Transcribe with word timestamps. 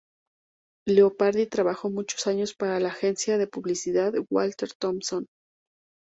Leopardi 0.87 1.45
trabajó 1.45 1.91
muchos 1.91 2.25
años 2.25 2.55
para 2.55 2.79
la 2.79 2.89
agencia 2.89 3.37
de 3.37 3.45
publicidad 3.45 4.15
Walter 4.31 4.71
Thompson. 4.73 5.27